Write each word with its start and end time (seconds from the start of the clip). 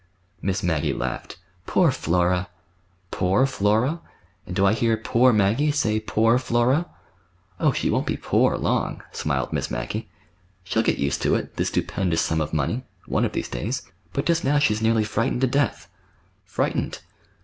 Miss 0.41 0.63
Maggie 0.63 0.93
laughed. 0.95 1.37
"Poor 1.67 1.91
Flora!" 1.91 2.49
"'Poor 3.11 3.45
Flora'! 3.45 4.01
And 4.47 4.55
do 4.55 4.65
I 4.65 4.73
hear 4.73 4.97
'Poor 4.97 5.31
Maggie' 5.31 5.69
say 5.69 5.99
'Poor 5.99 6.39
Flora'?" 6.39 6.87
"Oh, 7.59 7.71
she 7.71 7.91
won't 7.91 8.07
be 8.07 8.17
'poor' 8.17 8.57
long," 8.57 9.03
smiled 9.11 9.53
Miss 9.53 9.69
Maggie. 9.69 10.09
"She'll 10.63 10.81
get 10.81 10.97
used 10.97 11.21
to 11.21 11.35
it—this 11.35 11.67
stupendous 11.67 12.21
sum 12.21 12.41
of 12.41 12.51
money—one 12.51 13.25
of 13.25 13.33
these 13.33 13.47
days. 13.47 13.83
But 14.11 14.25
just 14.25 14.43
now 14.43 14.57
she's 14.57 14.81
nearly 14.81 15.03
frightened 15.03 15.41
to 15.41 15.45
death." 15.45 15.87
"Frightened!" 16.45 17.01